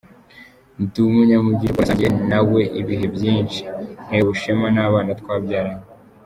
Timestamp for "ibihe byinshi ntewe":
2.81-4.29